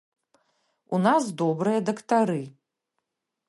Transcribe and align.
У 0.97 1.01
нас 1.03 1.29
добрыя 1.41 1.79
дактары. 1.91 2.41